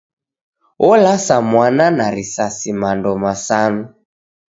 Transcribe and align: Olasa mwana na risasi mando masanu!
Olasa 0.89 1.35
mwana 1.51 1.85
na 1.97 2.07
risasi 2.15 2.69
mando 2.81 3.11
masanu! 3.23 3.83